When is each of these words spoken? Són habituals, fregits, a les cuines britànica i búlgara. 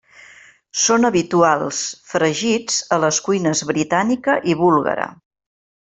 Són 0.83 1.03
habituals, 1.09 1.83
fregits, 2.13 2.79
a 2.97 3.01
les 3.05 3.23
cuines 3.27 3.65
britànica 3.73 4.39
i 4.55 4.61
búlgara. 4.63 5.07